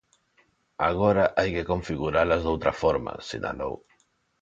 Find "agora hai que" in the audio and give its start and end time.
0.89-1.69